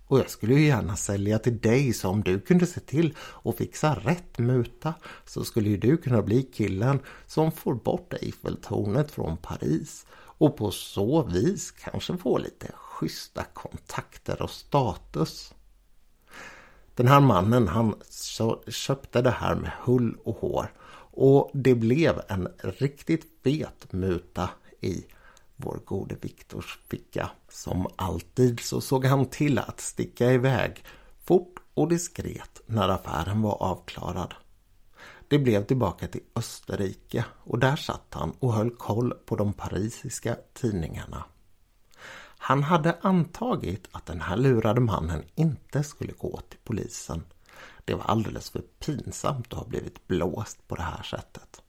Och 0.10 0.20
jag 0.20 0.30
skulle 0.30 0.54
ju 0.54 0.66
gärna 0.66 0.96
sälja 0.96 1.40
till 1.40 1.60
dig 1.60 1.94
så 1.94 2.10
om 2.10 2.22
du 2.22 2.40
kunde 2.40 2.66
se 2.66 2.80
till 2.80 3.16
att 3.44 3.58
fixa 3.58 3.96
rätt 3.96 4.38
muta 4.38 4.94
så 5.26 5.44
skulle 5.44 5.70
ju 5.70 5.78
du 5.78 5.98
kunna 5.98 6.22
bli 6.22 6.44
killen 6.44 7.00
som 7.28 7.52
får 7.52 7.74
bort 7.74 8.14
Eiffeltornet 8.14 9.12
från 9.12 9.38
Paris 9.38 10.06
och 10.12 10.58
på 10.58 10.72
så 10.72 11.24
vis 11.24 11.72
kanske 11.72 12.18
få 12.18 12.38
lite 12.38 12.72
schyssta 12.76 13.44
kontakter 13.44 14.42
och 14.42 14.50
status. 14.50 15.54
Den 16.96 17.08
här 17.08 17.20
mannen 17.20 17.68
han 17.68 17.96
köpte 18.68 19.22
det 19.22 19.32
här 19.32 19.56
med 19.56 19.72
hull 19.82 20.18
och 20.24 20.36
hår 20.36 20.74
och 21.12 21.52
det 21.54 21.76
blev 21.76 22.22
en 22.28 22.48
riktigt 22.58 23.26
fet 23.44 23.94
muta 23.94 24.50
i 24.82 25.06
vår 25.62 25.80
gode 25.86 26.16
Viktors 26.22 26.80
ficka. 26.90 27.32
Som 27.50 27.88
alltid 27.96 28.60
så 28.60 28.82
såg 28.82 29.06
han 29.06 29.26
till 29.26 29.60
att 29.60 29.80
sticka 29.80 30.32
iväg 30.32 30.84
fort 31.24 31.60
och 31.74 31.90
diskret 31.90 32.62
när 32.66 32.90
affären 32.90 33.42
var 33.42 33.64
avklarad. 33.64 34.34
Det 35.28 35.40
blev 35.40 35.66
tillbaka 35.66 36.08
till 36.08 36.24
Österrike 36.36 37.26
och 37.44 37.60
där 37.60 37.76
satt 37.76 38.08
han 38.10 38.32
och 38.40 38.54
höll 38.54 38.72
koll 38.72 39.14
på 39.26 39.36
de 39.36 39.54
parisiska 39.54 40.38
tidningarna. 40.54 41.24
Han 42.38 42.64
hade 42.64 42.98
antagit 43.02 43.88
att 43.92 44.06
den 44.06 44.22
här 44.22 44.38
lurade 44.38 44.82
mannen 44.82 45.24
inte 45.36 45.84
skulle 45.84 46.14
gå 46.14 46.40
till 46.50 46.60
polisen. 46.64 47.24
Det 47.86 47.94
var 47.94 48.04
alldeles 48.04 48.50
för 48.50 48.62
pinsamt 48.62 49.54
att 49.54 49.60
ha 49.60 49.66
blivit 49.66 50.08
blåst 50.08 50.68
på 50.68 50.76
det 50.76 50.82
här 50.82 51.04
sättet. 51.04 51.62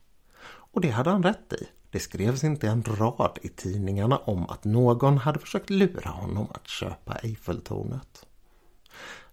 Och 0.43 0.81
det 0.81 0.91
hade 0.91 1.11
han 1.11 1.23
rätt 1.23 1.53
i. 1.53 1.69
Det 1.91 2.01
skrevs 2.01 2.45
inte 2.45 2.69
en 2.69 2.83
rad 2.83 3.39
i 3.43 3.49
tidningarna 3.49 4.19
om 4.19 4.51
att 4.51 4.65
någon 4.65 5.19
hade 5.19 5.39
försökt 5.39 5.71
lura 5.71 6.11
honom 6.11 6.47
att 6.55 6.69
köpa 6.69 7.15
Eiffeltornet. 7.15 8.27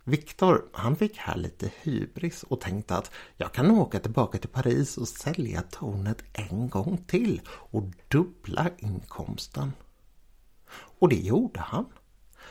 Viktor, 0.03 0.65
han 0.73 0.95
fick 0.95 1.17
här 1.17 1.37
lite 1.37 1.71
hybris 1.81 2.43
och 2.43 2.61
tänkte 2.61 2.95
att 2.95 3.11
jag 3.37 3.53
kan 3.53 3.71
åka 3.71 3.99
tillbaka 3.99 4.37
till 4.37 4.49
Paris 4.49 4.97
och 4.97 5.07
sälja 5.07 5.61
tornet 5.61 6.23
en 6.33 6.69
gång 6.69 6.97
till 7.07 7.41
och 7.47 7.83
dubbla 8.07 8.69
inkomsten. 8.77 9.73
Och 10.99 11.09
det 11.09 11.15
gjorde 11.15 11.59
han. 11.59 11.85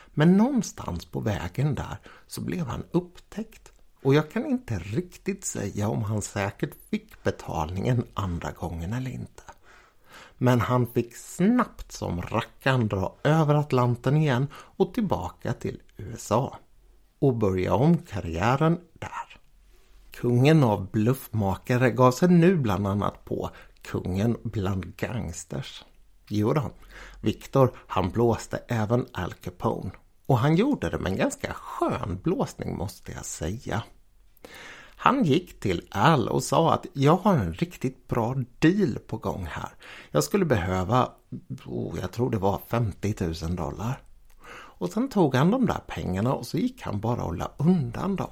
Men 0.06 0.36
någonstans 0.36 1.04
på 1.04 1.20
vägen 1.20 1.74
där 1.74 1.96
så 2.26 2.40
blev 2.40 2.66
han 2.66 2.84
upptäckt 2.90 3.72
och 4.02 4.14
jag 4.14 4.30
kan 4.30 4.46
inte 4.46 4.78
riktigt 4.78 5.44
säga 5.44 5.88
om 5.88 6.02
han 6.02 6.22
säkert 6.22 6.74
fick 6.90 7.22
betalningen 7.22 8.04
andra 8.14 8.50
gången 8.50 8.92
eller 8.92 9.10
inte. 9.10 9.42
Men 10.38 10.60
han 10.60 10.86
fick 10.86 11.16
snabbt 11.16 11.92
som 11.92 12.22
rackan 12.22 12.88
dra 12.88 13.16
över 13.24 13.54
Atlanten 13.54 14.16
igen 14.16 14.46
och 14.54 14.94
tillbaka 14.94 15.52
till 15.52 15.82
USA 15.96 16.58
och 17.18 17.36
börja 17.36 17.74
om 17.74 17.98
karriären 17.98 18.80
där. 18.92 19.40
Kungen 20.10 20.64
av 20.64 20.90
bluffmakare 20.90 21.90
gav 21.90 22.12
sig 22.12 22.28
nu 22.28 22.56
bland 22.56 22.86
annat 22.86 23.24
på 23.24 23.50
kungen 23.82 24.36
bland 24.44 24.96
gangsters. 24.96 25.84
Jo 26.28 26.52
då, 26.52 26.70
Victor 27.20 27.72
han 27.86 28.10
blåste 28.10 28.56
även 28.68 29.06
Al 29.12 29.32
Capone. 29.32 29.90
Och 30.26 30.38
han 30.38 30.56
gjorde 30.56 30.90
det 30.90 30.98
med 30.98 31.12
en 31.12 31.18
ganska 31.18 31.54
skön 31.54 32.20
blåsning 32.22 32.76
måste 32.76 33.12
jag 33.12 33.24
säga. 33.24 33.82
Han 34.96 35.24
gick 35.24 35.60
till 35.60 35.88
Al 35.90 36.28
och 36.28 36.42
sa 36.42 36.74
att 36.74 36.86
jag 36.92 37.16
har 37.16 37.34
en 37.34 37.54
riktigt 37.54 38.08
bra 38.08 38.34
deal 38.58 38.98
på 39.06 39.16
gång 39.16 39.46
här. 39.50 39.68
Jag 40.10 40.24
skulle 40.24 40.44
behöva, 40.44 41.10
oh, 41.66 41.98
jag 42.00 42.12
tror 42.12 42.30
det 42.30 42.38
var 42.38 42.60
50 42.68 43.14
000 43.44 43.56
dollar. 43.56 44.00
Och 44.78 44.88
sen 44.88 45.08
tog 45.08 45.34
han 45.34 45.50
de 45.50 45.66
där 45.66 45.80
pengarna 45.86 46.32
och 46.32 46.46
så 46.46 46.58
gick 46.58 46.82
han 46.82 47.00
bara 47.00 47.24
och 47.24 47.36
la 47.36 47.52
undan 47.56 48.16
dem. 48.16 48.30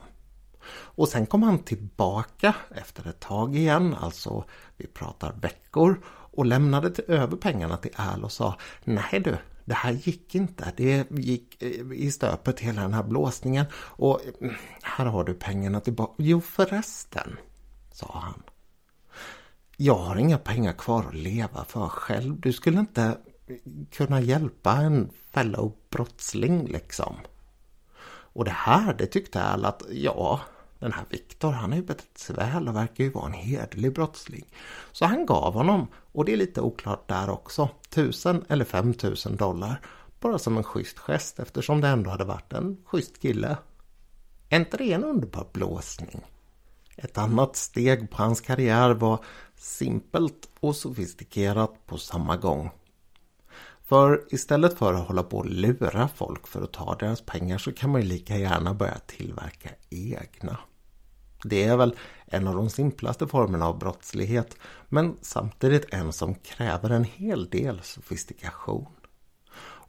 Och 0.70 1.08
sen 1.08 1.26
kom 1.26 1.42
han 1.42 1.58
tillbaka 1.58 2.54
efter 2.70 3.08
ett 3.08 3.20
tag 3.20 3.56
igen, 3.56 3.94
alltså 4.00 4.44
vi 4.76 4.86
pratar 4.86 5.32
veckor 5.32 6.00
och 6.06 6.46
lämnade 6.46 6.90
till 6.90 7.04
över 7.08 7.36
pengarna 7.36 7.76
till 7.76 7.90
Al 7.96 8.24
och 8.24 8.32
sa 8.32 8.58
Nej 8.84 9.20
du, 9.24 9.36
det 9.64 9.74
här 9.74 9.92
gick 9.92 10.34
inte. 10.34 10.72
Det 10.76 11.10
gick 11.10 11.62
eh, 11.62 11.92
i 11.92 12.10
stöpet 12.10 12.60
hela 12.60 12.82
den 12.82 12.94
här 12.94 13.02
blåsningen 13.02 13.66
och 13.74 14.20
eh, 14.40 14.50
här 14.82 15.04
har 15.06 15.24
du 15.24 15.34
pengarna 15.34 15.80
tillbaka. 15.80 16.12
Jo 16.18 16.40
förresten, 16.40 17.36
sa 17.92 18.10
han. 18.12 18.42
Jag 19.76 19.94
har 19.94 20.16
inga 20.16 20.38
pengar 20.38 20.72
kvar 20.72 21.04
att 21.08 21.14
leva 21.14 21.64
för 21.64 21.88
själv. 21.88 22.40
Du 22.40 22.52
skulle 22.52 22.80
inte 22.80 23.18
kunna 23.92 24.20
hjälpa 24.20 24.72
en 24.72 25.10
fellow 25.32 25.72
brottsling 25.90 26.66
liksom. 26.66 27.16
Och 28.06 28.44
det 28.44 28.50
här, 28.50 28.94
det 28.94 29.06
tyckte 29.06 29.42
Al 29.42 29.64
att 29.64 29.82
ja, 29.90 30.40
den 30.78 30.92
här 30.92 31.04
Viktor 31.10 31.52
han 31.52 31.70
har 31.70 31.76
ju 31.76 31.84
betett 31.84 32.18
sig 32.18 32.36
väl 32.36 32.68
och 32.68 32.76
verkar 32.76 33.04
ju 33.04 33.10
vara 33.10 33.26
en 33.26 33.32
hederlig 33.32 33.94
brottsling. 33.94 34.44
Så 34.92 35.04
han 35.04 35.26
gav 35.26 35.54
honom, 35.54 35.86
och 36.12 36.24
det 36.24 36.32
är 36.32 36.36
lite 36.36 36.60
oklart 36.60 37.08
där 37.08 37.30
också, 37.30 37.68
tusen 37.90 38.44
eller 38.48 38.64
femtusen 38.64 39.36
dollar. 39.36 39.80
Bara 40.20 40.38
som 40.38 40.56
en 40.56 40.64
schysst 40.64 40.98
gest 40.98 41.38
eftersom 41.38 41.80
det 41.80 41.88
ändå 41.88 42.10
hade 42.10 42.24
varit 42.24 42.52
en 42.52 42.76
schysst 42.84 43.20
kille. 43.20 43.56
Är 44.48 44.56
inte 44.56 44.76
det 44.76 44.92
en 44.92 45.04
underbar 45.04 45.46
blåsning? 45.52 46.24
Ett 46.96 47.18
annat 47.18 47.56
steg 47.56 48.10
på 48.10 48.16
hans 48.16 48.40
karriär 48.40 48.90
var 48.90 49.24
simpelt 49.56 50.48
och 50.60 50.76
sofistikerat 50.76 51.86
på 51.86 51.98
samma 51.98 52.36
gång. 52.36 52.70
För 53.94 54.24
istället 54.30 54.78
för 54.78 54.94
att 54.94 55.08
hålla 55.08 55.22
på 55.22 55.38
och 55.38 55.46
lura 55.46 56.08
folk 56.08 56.46
för 56.46 56.62
att 56.62 56.72
ta 56.72 56.94
deras 56.94 57.20
pengar 57.20 57.58
så 57.58 57.72
kan 57.72 57.90
man 57.90 58.00
ju 58.00 58.06
lika 58.06 58.36
gärna 58.36 58.74
börja 58.74 58.98
tillverka 59.06 59.70
egna. 59.90 60.58
Det 61.44 61.64
är 61.64 61.76
väl 61.76 61.96
en 62.26 62.48
av 62.48 62.54
de 62.54 62.70
simplaste 62.70 63.26
formerna 63.26 63.66
av 63.66 63.78
brottslighet 63.78 64.56
men 64.88 65.16
samtidigt 65.20 65.94
en 65.94 66.12
som 66.12 66.34
kräver 66.34 66.90
en 66.90 67.04
hel 67.04 67.48
del 67.48 67.80
sofistikation. 67.82 68.86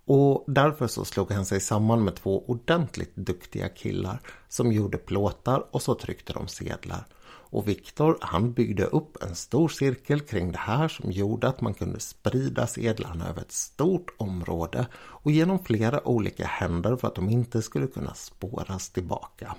Och 0.05 0.43
därför 0.47 0.87
så 0.87 1.05
slog 1.05 1.31
han 1.31 1.45
sig 1.45 1.59
samman 1.59 2.03
med 2.03 2.15
två 2.15 2.45
ordentligt 2.47 3.15
duktiga 3.15 3.69
killar 3.69 4.19
som 4.49 4.71
gjorde 4.71 4.97
plåtar 4.97 5.65
och 5.71 5.81
så 5.81 5.95
tryckte 5.95 6.33
de 6.33 6.47
sedlar. 6.47 7.07
Och 7.49 7.67
Viktor 7.67 8.17
han 8.21 8.53
byggde 8.53 8.85
upp 8.85 9.23
en 9.23 9.35
stor 9.35 9.67
cirkel 9.67 10.19
kring 10.19 10.51
det 10.51 10.57
här 10.57 10.87
som 10.87 11.11
gjorde 11.11 11.47
att 11.47 11.61
man 11.61 11.73
kunde 11.73 11.99
sprida 11.99 12.67
sedlarna 12.67 13.29
över 13.29 13.41
ett 13.41 13.51
stort 13.51 14.15
område 14.17 14.87
och 14.95 15.31
genom 15.31 15.59
flera 15.59 16.07
olika 16.07 16.45
händer 16.45 16.95
för 16.95 17.07
att 17.07 17.15
de 17.15 17.29
inte 17.29 17.61
skulle 17.61 17.87
kunna 17.87 18.13
spåras 18.13 18.89
tillbaka. 18.89 19.55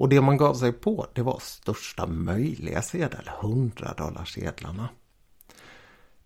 Och 0.00 0.08
det 0.08 0.20
man 0.20 0.36
gav 0.36 0.54
sig 0.54 0.72
på 0.72 1.06
det 1.14 1.22
var 1.22 1.38
största 1.42 2.06
möjliga 2.06 2.82
sedel, 2.82 3.30
100 3.42 3.94
dollar 3.96 4.24
sedlarna. 4.24 4.88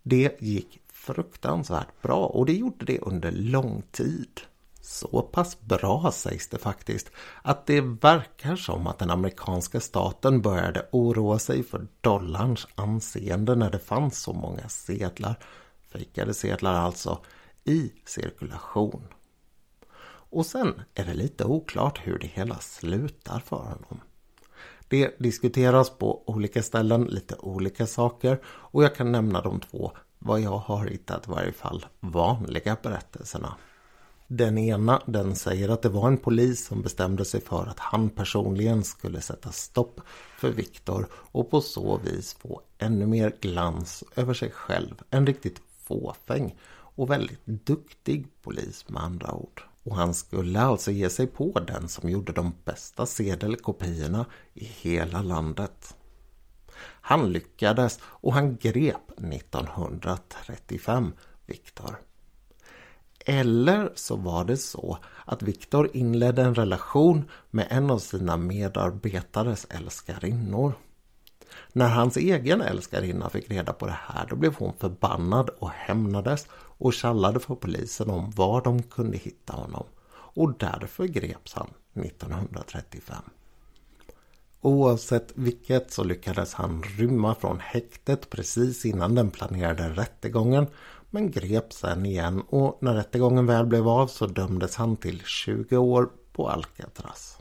Det 0.03 0.37
gick 0.41 0.81
fruktansvärt 0.93 2.03
bra 2.03 2.27
och 2.27 2.47
det 2.47 2.53
gjorde 2.53 2.85
det 2.85 2.99
under 2.99 3.33
lång 3.33 3.83
tid. 3.91 4.41
Så 4.87 5.23
pass 5.23 5.61
bra 5.61 6.11
sägs 6.13 6.49
det 6.49 6.59
faktiskt 6.59 7.11
att 7.43 7.67
det 7.67 7.81
verkar 7.81 8.57
som 8.57 8.87
att 8.87 8.99
den 8.99 9.11
amerikanska 9.11 9.81
staten 9.81 10.43
började 10.43 10.89
oroa 10.93 11.39
sig 11.39 11.63
för 11.63 11.87
dollarns 12.01 12.67
anseende 12.75 13.55
när 13.55 13.71
det 13.71 13.79
fanns 13.79 14.23
så 14.23 14.33
många 14.33 14.69
sedlar, 14.69 15.39
fejkade 15.93 16.35
sedlar 16.35 16.75
alltså, 16.75 17.19
i 17.65 17.93
cirkulation. 18.05 19.07
Och 20.07 20.47
sen 20.47 20.83
är 20.95 21.05
det 21.05 21.15
lite 21.15 21.45
oklart 21.45 22.01
hur 22.03 22.19
det 22.19 22.27
hela 22.27 22.59
slutar 22.59 23.41
för 23.41 23.57
honom. 23.57 24.01
Det 24.89 25.19
diskuteras 25.19 25.91
på 25.91 26.29
olika 26.29 26.63
ställen, 26.63 27.05
lite 27.05 27.35
olika 27.35 27.87
saker 27.87 28.41
och 28.47 28.85
jag 28.85 28.95
kan 28.95 29.13
nämna 29.13 29.41
de 29.41 29.61
två, 29.61 29.93
vad 30.19 30.41
jag 30.41 30.59
har 30.59 30.87
hittat 30.87 31.29
i 31.29 31.31
varje 31.31 31.53
fall, 31.53 31.87
vanliga 32.01 32.77
berättelserna. 32.83 33.55
Den 34.27 34.59
ena 34.59 35.03
den 35.07 35.37
säger 35.37 35.69
att 35.69 35.83
det 35.83 35.89
var 35.89 36.09
en 36.09 36.17
polis 36.17 36.67
som 36.67 36.83
bestämde 36.83 37.25
sig 37.25 37.41
för 37.41 37.67
att 37.67 37.79
han 37.79 38.11
personligen 38.11 38.85
skulle 38.85 39.21
sätta 39.21 39.53
stopp 39.53 40.01
för 40.39 40.51
Viktor 40.51 41.07
och 41.13 41.51
på 41.51 41.61
så 41.61 41.99
vis 41.99 42.35
få 42.35 42.61
ännu 42.79 43.07
mer 43.07 43.33
glans 43.41 44.05
över 44.17 44.35
sig 44.35 44.51
själv. 44.51 44.95
En 45.11 45.27
riktigt 45.27 45.61
fåfäng 45.79 46.57
och 46.97 47.11
väldigt 47.11 47.47
duktig 47.47 48.27
polis 48.43 48.89
med 48.89 49.03
andra 49.03 49.33
ord. 49.33 49.63
Och 49.83 49.97
han 49.97 50.15
skulle 50.15 50.61
alltså 50.61 50.91
ge 50.91 51.11
sig 51.11 51.27
på 51.27 51.61
den 51.61 51.89
som 51.89 52.11
gjorde 52.11 52.33
de 52.33 52.53
bästa 52.65 53.07
sedelkopiorna 53.07 54.27
i 54.55 54.65
hela 54.65 55.23
landet. 55.23 55.97
Han 56.81 57.33
lyckades 57.33 57.99
och 58.03 58.33
han 58.33 58.57
grep 58.57 59.11
1935 59.19 61.13
Viktor. 61.47 62.01
Eller 63.25 63.93
så 63.95 64.17
var 64.17 64.45
det 64.45 64.57
så 64.57 64.99
att 65.25 65.43
Viktor 65.43 65.91
inledde 65.93 66.43
en 66.43 66.55
relation 66.55 67.31
med 67.51 67.67
en 67.71 67.91
av 67.91 67.99
sina 67.99 68.37
medarbetares 68.37 69.67
älskarinnor. 69.71 70.73
När 71.73 71.89
hans 71.89 72.17
egen 72.17 72.61
älskarinna 72.61 73.31
fick 73.31 73.51
reda 73.51 73.73
på 73.73 73.87
det 73.87 73.99
här 74.07 74.27
då 74.31 74.37
blev 74.37 74.55
hon 74.55 74.73
förbannad 74.79 75.51
och 75.59 75.71
hämnades 75.71 76.47
och 76.53 76.95
kallade 76.95 77.41
för 77.41 77.55
polisen 77.55 78.11
om 78.11 78.31
var 78.31 78.63
de 78.63 78.83
kunde 78.83 79.17
hitta 79.17 79.53
honom. 79.53 79.85
Och 80.13 80.59
därför 80.59 81.05
greps 81.05 81.55
han 81.55 81.71
1935. 82.05 83.17
Oavsett 84.61 85.33
vilket 85.35 85.93
så 85.93 86.05
lyckades 86.05 86.55
han 86.55 86.83
rymma 86.83 87.35
från 87.35 87.61
häktet 87.61 88.31
precis 88.31 88.85
innan 88.85 89.15
den 89.15 89.31
planerade 89.31 89.89
rättegången 89.89 90.67
men 91.15 91.31
greps 91.31 91.77
sen 91.77 92.07
igen 92.07 92.43
och 92.49 92.79
när 92.81 92.95
rättegången 92.95 93.47
väl 93.47 93.67
blev 93.67 93.89
av 93.89 94.07
så 94.07 94.27
dömdes 94.27 94.77
han 94.77 94.97
till 94.97 95.23
20 95.25 95.77
år 95.77 96.11
på 96.33 96.49
Alcatraz. 96.49 97.39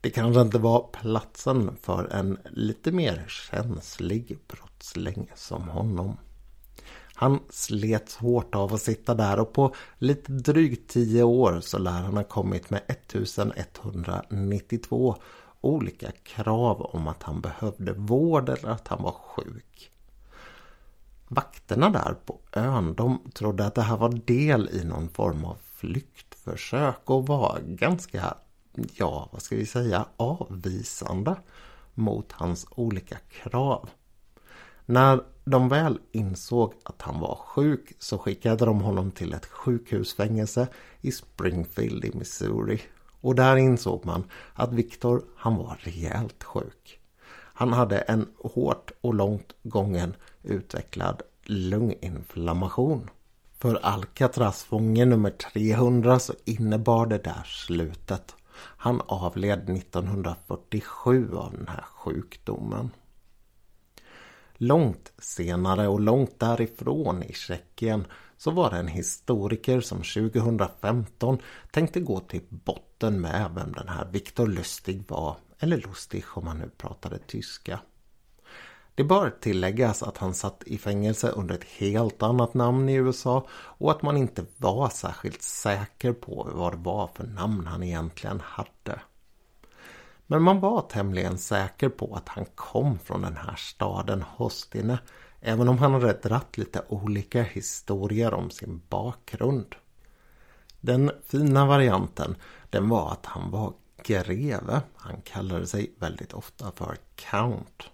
Det 0.00 0.10
kanske 0.10 0.40
inte 0.40 0.58
var 0.58 0.88
platsen 0.92 1.76
för 1.82 2.04
en 2.04 2.38
lite 2.50 2.92
mer 2.92 3.24
känslig 3.28 4.38
brottsling 4.48 5.30
som 5.34 5.68
honom. 5.68 6.16
Han 7.14 7.40
slets 7.50 8.16
hårt 8.16 8.54
av 8.54 8.74
att 8.74 8.82
sitta 8.82 9.14
där 9.14 9.40
och 9.40 9.52
på 9.52 9.74
lite 9.98 10.32
drygt 10.32 10.90
10 10.90 11.22
år 11.22 11.60
så 11.60 11.78
lär 11.78 11.90
han 11.90 12.16
ha 12.16 12.24
kommit 12.24 12.70
med 12.70 12.80
1192 12.86 15.16
olika 15.60 16.10
krav 16.10 16.82
om 16.82 17.08
att 17.08 17.22
han 17.22 17.40
behövde 17.40 17.92
vård 17.92 18.48
eller 18.48 18.68
att 18.68 18.88
han 18.88 19.02
var 19.02 19.12
sjuk. 19.12 19.93
Vakterna 21.34 21.90
där 21.90 22.16
på 22.26 22.38
ön 22.52 22.94
de 22.94 23.30
trodde 23.34 23.66
att 23.66 23.74
det 23.74 23.82
här 23.82 23.96
var 23.96 24.08
del 24.08 24.68
i 24.72 24.84
någon 24.84 25.08
form 25.08 25.44
av 25.44 25.56
flyktförsök 25.74 27.10
och 27.10 27.26
var 27.26 27.60
ganska, 27.66 28.34
ja 28.74 29.28
vad 29.32 29.42
ska 29.42 29.56
vi 29.56 29.66
säga, 29.66 30.06
avvisande 30.16 31.36
mot 31.94 32.32
hans 32.32 32.66
olika 32.70 33.16
krav. 33.30 33.88
När 34.86 35.20
de 35.44 35.68
väl 35.68 35.98
insåg 36.12 36.74
att 36.82 37.02
han 37.02 37.20
var 37.20 37.34
sjuk 37.34 37.92
så 37.98 38.18
skickade 38.18 38.64
de 38.64 38.80
honom 38.80 39.10
till 39.10 39.32
ett 39.32 39.46
sjukhusfängelse 39.46 40.68
i 41.00 41.12
Springfield 41.12 42.04
i 42.04 42.16
Missouri. 42.16 42.82
Och 43.20 43.34
där 43.34 43.56
insåg 43.56 44.04
man 44.04 44.24
att 44.54 44.72
Victor, 44.72 45.24
han 45.36 45.56
var 45.56 45.78
rejält 45.80 46.44
sjuk. 46.44 47.00
Han 47.56 47.72
hade 47.72 47.98
en 47.98 48.28
hårt 48.38 48.90
och 49.00 49.14
långt 49.14 49.52
gången 49.62 50.14
utvecklad 50.44 51.22
lunginflammation. 51.44 53.10
För 53.58 53.74
Alcatraz 53.74 54.64
fånge 54.64 55.04
nummer 55.04 55.30
300 55.30 56.18
så 56.18 56.34
innebar 56.44 57.06
det 57.06 57.18
där 57.18 57.42
slutet. 57.44 58.34
Han 58.56 59.00
avled 59.06 59.70
1947 59.70 61.36
av 61.36 61.52
den 61.52 61.68
här 61.68 61.82
sjukdomen. 61.82 62.90
Långt 64.56 65.12
senare 65.18 65.88
och 65.88 66.00
långt 66.00 66.40
därifrån 66.40 67.22
i 67.22 67.32
Tjeckien 67.32 68.06
så 68.36 68.50
var 68.50 68.70
det 68.70 68.76
en 68.76 68.88
historiker 68.88 69.80
som 69.80 69.98
2015 69.98 71.38
tänkte 71.70 72.00
gå 72.00 72.20
till 72.20 72.42
botten 72.48 73.20
med 73.20 73.50
vem 73.54 73.72
den 73.72 73.88
här 73.88 74.08
Viktor 74.12 74.46
Lustig 74.46 75.04
var, 75.08 75.36
eller 75.58 75.76
Lustig 75.76 76.24
om 76.34 76.44
man 76.44 76.58
nu 76.58 76.70
pratade 76.76 77.18
tyska. 77.18 77.80
Det 78.94 79.04
bör 79.04 79.30
tilläggas 79.40 80.02
att 80.02 80.18
han 80.18 80.34
satt 80.34 80.62
i 80.66 80.78
fängelse 80.78 81.28
under 81.28 81.54
ett 81.54 81.64
helt 81.64 82.22
annat 82.22 82.54
namn 82.54 82.88
i 82.88 82.94
USA 82.94 83.46
och 83.52 83.90
att 83.90 84.02
man 84.02 84.16
inte 84.16 84.44
var 84.56 84.88
särskilt 84.88 85.42
säker 85.42 86.12
på 86.12 86.50
vad 86.54 86.72
det 86.72 86.76
var 86.76 87.06
för 87.14 87.24
namn 87.24 87.66
han 87.66 87.82
egentligen 87.82 88.40
hade. 88.40 89.00
Men 90.26 90.42
man 90.42 90.60
var 90.60 90.80
tämligen 90.80 91.38
säker 91.38 91.88
på 91.88 92.14
att 92.14 92.28
han 92.28 92.44
kom 92.54 92.98
från 92.98 93.22
den 93.22 93.36
här 93.36 93.56
staden 93.56 94.22
Hostine 94.22 94.98
även 95.40 95.68
om 95.68 95.78
han 95.78 95.92
hade 95.92 96.12
dratt 96.12 96.58
lite 96.58 96.82
olika 96.88 97.42
historier 97.42 98.34
om 98.34 98.50
sin 98.50 98.82
bakgrund. 98.88 99.74
Den 100.80 101.10
fina 101.26 101.66
varianten 101.66 102.36
den 102.70 102.88
var 102.88 103.12
att 103.12 103.26
han 103.26 103.50
var 103.50 103.72
greve. 104.02 104.82
Han 104.96 105.20
kallade 105.20 105.66
sig 105.66 105.94
väldigt 105.98 106.32
ofta 106.32 106.72
för 106.72 106.96
Count. 107.14 107.90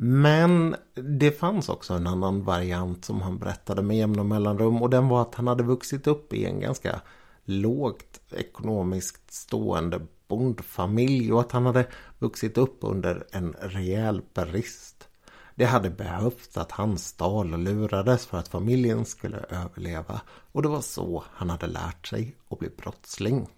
Men 0.00 0.76
det 0.94 1.30
fanns 1.30 1.68
också 1.68 1.94
en 1.94 2.06
annan 2.06 2.44
variant 2.44 3.04
som 3.04 3.22
han 3.22 3.38
berättade 3.38 3.82
med 3.82 3.96
jämna 3.96 4.24
mellanrum 4.24 4.82
och 4.82 4.90
den 4.90 5.08
var 5.08 5.22
att 5.22 5.34
han 5.34 5.46
hade 5.46 5.62
vuxit 5.62 6.06
upp 6.06 6.32
i 6.32 6.44
en 6.44 6.60
ganska 6.60 7.00
lågt 7.44 8.20
ekonomiskt 8.30 9.32
stående 9.32 10.00
bondfamilj 10.28 11.32
och 11.32 11.40
att 11.40 11.52
han 11.52 11.66
hade 11.66 11.86
vuxit 12.18 12.58
upp 12.58 12.78
under 12.80 13.26
en 13.30 13.52
rejäl 13.52 14.22
brist. 14.34 15.08
Det 15.54 15.64
hade 15.64 15.90
behövts 15.90 16.56
att 16.56 16.72
han 16.72 16.98
stal 16.98 17.52
och 17.52 17.58
lurades 17.58 18.26
för 18.26 18.38
att 18.38 18.48
familjen 18.48 19.04
skulle 19.04 19.38
överleva 19.38 20.20
och 20.52 20.62
det 20.62 20.68
var 20.68 20.80
så 20.80 21.24
han 21.30 21.50
hade 21.50 21.66
lärt 21.66 22.06
sig 22.06 22.36
att 22.48 22.58
bli 22.58 22.68
brottsling. 22.68 23.48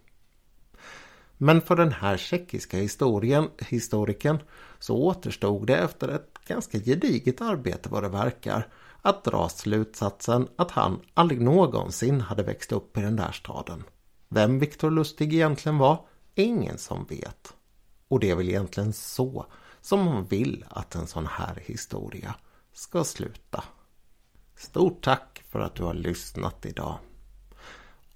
Men 1.43 1.61
för 1.61 1.77
den 1.77 1.93
här 1.93 2.17
tjeckiska 2.17 2.77
historien, 2.77 3.51
historikern 3.59 4.39
så 4.79 4.97
återstod 4.97 5.67
det 5.67 5.77
efter 5.77 6.09
ett 6.09 6.39
ganska 6.47 6.79
gediget 6.79 7.41
arbete 7.41 7.89
vad 7.89 8.03
det 8.03 8.09
verkar 8.09 8.67
att 9.03 9.25
dra 9.25 9.49
slutsatsen 9.49 10.49
att 10.57 10.71
han 10.71 11.01
aldrig 11.15 11.41
någonsin 11.41 12.21
hade 12.21 12.43
växt 12.43 12.73
upp 12.73 12.99
i 12.99 13.01
den 13.01 13.17
där 13.17 13.33
staden. 13.33 13.85
Vem 14.29 14.59
Viktor 14.59 14.91
Lustig 14.91 15.35
egentligen 15.35 15.79
var, 15.79 16.07
ingen 16.35 16.79
som 16.79 17.05
vet. 17.05 17.55
Och 18.09 18.21
det 18.21 18.31
är 18.31 18.37
väl 18.37 18.49
egentligen 18.49 18.93
så 18.93 19.47
som 19.81 20.05
man 20.05 20.25
vill 20.25 20.65
att 20.69 20.95
en 20.95 21.07
sån 21.07 21.27
här 21.27 21.63
historia 21.67 22.35
ska 22.73 23.05
sluta. 23.05 23.65
Stort 24.57 25.05
tack 25.05 25.45
för 25.49 25.61
att 25.61 25.75
du 25.75 25.83
har 25.83 25.95
lyssnat 25.95 26.67
idag. 26.67 26.99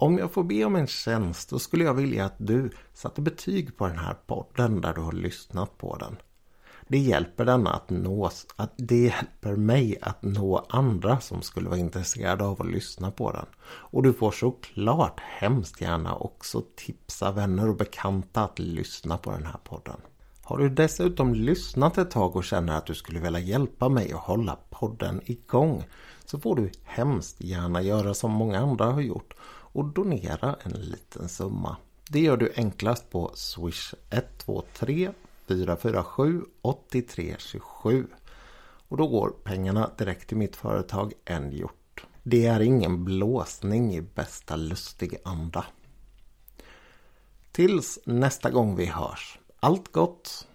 Om 0.05 0.19
jag 0.19 0.33
får 0.33 0.45
be 0.45 0.65
om 0.65 0.77
en 0.77 0.87
tjänst 0.87 1.51
då 1.51 1.59
skulle 1.59 1.85
jag 1.85 1.95
vilja 1.95 2.25
att 2.25 2.35
du 2.37 2.71
satte 2.95 3.21
betyg 3.21 3.77
på 3.77 3.87
den 3.87 3.99
här 3.99 4.15
podden 4.27 4.81
där 4.81 4.95
du 4.95 5.01
har 5.01 5.13
lyssnat 5.13 5.79
på 5.79 5.97
den. 5.97 6.17
Det 6.89 6.99
hjälper 6.99 7.45
denna 7.45 7.73
att 7.73 7.91
nås, 7.91 8.47
att 8.57 8.73
det 8.77 9.05
hjälper 9.05 9.57
mig 9.57 9.99
att 10.03 10.23
nå 10.23 10.67
andra 10.69 11.21
som 11.21 11.43
skulle 11.43 11.69
vara 11.69 11.79
intresserade 11.79 12.45
av 12.45 12.63
att 12.63 12.71
lyssna 12.71 13.11
på 13.11 13.33
den. 13.33 13.47
Och 13.67 14.03
du 14.03 14.13
får 14.13 14.31
såklart 14.31 15.21
hemskt 15.21 15.81
gärna 15.81 16.15
också 16.15 16.63
tipsa 16.77 17.33
vänner 17.33 17.69
och 17.69 17.77
bekanta 17.77 18.45
att 18.45 18.59
lyssna 18.59 19.19
på 19.19 19.31
den 19.31 19.47
här 19.47 19.61
podden. 19.65 20.01
Har 20.43 20.59
du 20.59 20.69
dessutom 20.69 21.35
lyssnat 21.35 21.99
ett 21.99 22.11
tag 22.11 22.37
och 22.37 22.45
känner 22.45 22.77
att 22.77 22.87
du 22.87 22.95
skulle 22.95 23.21
vilja 23.21 23.41
hjälpa 23.41 23.89
mig 23.89 24.13
att 24.13 24.21
hålla 24.21 24.59
podden 24.71 25.21
igång 25.25 25.85
så 26.25 26.39
får 26.39 26.57
du 26.57 26.71
hemskt 26.83 27.41
gärna 27.41 27.83
göra 27.83 28.15
som 28.15 28.33
många 28.33 28.59
andra 28.59 28.85
har 28.85 29.01
gjort 29.01 29.35
och 29.75 29.85
donera 29.85 30.57
en 30.63 30.73
liten 30.73 31.29
summa. 31.29 31.77
Det 32.11 32.21
gör 32.21 32.37
du 32.37 32.53
enklast 32.57 33.11
på 33.11 33.31
swish 33.35 33.95
123 34.11 35.13
447 35.49 36.45
8327 36.63 38.07
och 38.89 38.97
då 38.97 39.07
går 39.07 39.35
pengarna 39.45 39.91
direkt 39.99 40.29
till 40.29 40.37
mitt 40.37 40.57
företag 40.57 41.13
En 41.25 41.53
gjort. 41.53 42.07
Det 42.23 42.47
är 42.47 42.61
ingen 42.61 43.05
blåsning 43.05 43.95
i 43.95 44.01
bästa 44.01 44.57
lustig 44.57 45.17
anda. 45.25 45.65
Tills 47.53 47.99
nästa 48.05 48.51
gång 48.51 48.77
vi 48.77 48.87
hörs. 48.87 49.39
Allt 49.61 49.93
gott 49.93 50.49